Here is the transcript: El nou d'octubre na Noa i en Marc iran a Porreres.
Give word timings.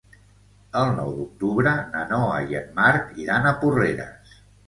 El 0.79 0.87
nou 0.99 1.11
d'octubre 1.17 1.73
na 1.91 2.01
Noa 2.13 2.39
i 2.53 2.57
en 2.61 2.73
Marc 2.81 3.13
iran 3.27 3.47
a 3.51 3.55
Porreres. 3.63 4.35